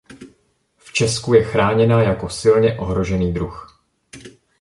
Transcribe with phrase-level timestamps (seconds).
[0.77, 3.83] V Česku je chráněna jako silně ohrožený druh.